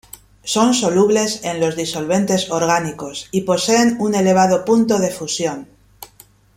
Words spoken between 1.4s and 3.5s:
en los disolventes orgánicos, y